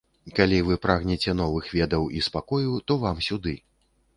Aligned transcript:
Калі 0.37 0.61
вы 0.69 0.77
прагнеце 0.85 1.35
новых 1.41 1.69
ведаў 1.81 2.09
і 2.17 2.25
спакою, 2.29 2.73
то 2.89 2.93
вам 3.05 3.25
сюды! 3.31 3.55